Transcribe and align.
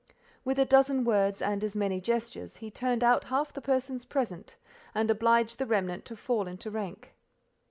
With 0.43 0.57
a 0.57 0.65
dozen 0.65 1.03
words, 1.03 1.43
and 1.43 1.63
as 1.63 1.75
many 1.75 2.01
gestures, 2.01 2.55
he 2.57 2.71
turned 2.71 3.03
out 3.03 3.25
half 3.25 3.53
the 3.53 3.61
persons 3.61 4.03
present, 4.03 4.55
and 4.95 5.11
obliged 5.11 5.59
the 5.59 5.67
remnant 5.67 6.05
to 6.05 6.15
fall 6.15 6.47
into 6.47 6.71
rank. 6.71 7.13